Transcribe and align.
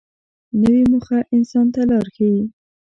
نوې 0.61 0.81
موخه 0.91 1.19
انسان 1.35 1.65
ته 1.73 1.81
لار 1.89 2.07
ښیي 2.15 2.41